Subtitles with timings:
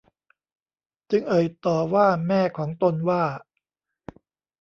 [1.11, 3.23] จึงเอ่ยต่อว่าแม่ของตนว่า